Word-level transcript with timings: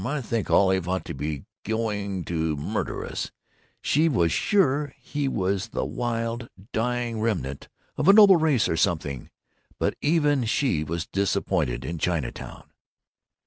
I 0.03 0.19
think 0.19 0.49
Olive 0.49 0.85
thought 0.85 1.07
he 1.07 1.13
was 1.13 1.45
going 1.63 2.23
to 2.23 2.55
murder 2.57 3.05
us—she 3.05 4.09
was 4.09 4.31
sure 4.31 4.95
he 4.97 5.27
was 5.27 5.67
the 5.67 5.85
wild, 5.85 6.49
dying 6.73 7.19
remnant 7.19 7.67
of 7.97 8.07
a 8.07 8.13
noble 8.13 8.37
race 8.37 8.67
or 8.67 8.77
something. 8.77 9.29
But 9.77 9.93
even 10.01 10.45
she 10.45 10.83
was 10.83 11.05
disappointed 11.05 11.85
in 11.85 11.99
Chinatown. 11.99 12.63